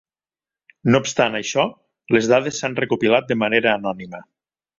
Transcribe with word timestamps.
No 0.95 1.01
obstant 1.03 1.37
això, 1.39 1.65
les 2.17 2.31
dades 2.33 2.63
s'han 2.63 2.79
recopilat 2.81 3.29
de 3.33 3.39
manera 3.45 3.77
anònima. 3.83 4.25